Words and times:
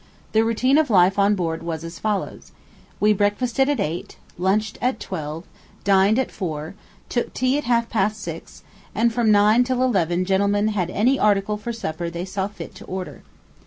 The 0.31 0.43
routine 0.43 0.79
of 0.79 0.89
life 0.89 1.19
on 1.19 1.35
board 1.35 1.61
was 1.61 1.83
as 1.83 1.99
follows: 1.99 2.53
We 2.99 3.13
breakfasted 3.13 3.69
at 3.69 3.79
eight, 3.79 4.17
lunched 4.35 4.79
at 4.81 4.99
twelve, 4.99 5.43
dined 5.83 6.17
at 6.17 6.31
four, 6.31 6.73
took 7.07 7.35
tea 7.35 7.55
at 7.59 7.65
half 7.65 7.87
past 7.87 8.19
six, 8.19 8.63
and 8.95 9.13
from 9.13 9.29
nine 9.31 9.63
till 9.63 9.83
eleven 9.83 10.25
gentlemen 10.25 10.69
had 10.69 10.89
any 10.89 11.19
article 11.19 11.55
for 11.55 11.71
supper 11.71 12.09
they 12.09 12.25
saw 12.25 12.47
fit 12.47 12.73
to 12.77 12.85
order. 12.85 13.21